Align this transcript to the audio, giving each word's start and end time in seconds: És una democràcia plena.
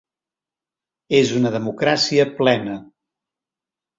És 1.17 1.33
una 1.41 1.51
democràcia 1.57 2.27
plena. 2.39 2.79